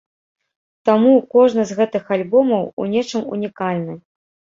[0.87, 3.93] Таму кожны з гэтых альбомаў у нечым ўнікальны.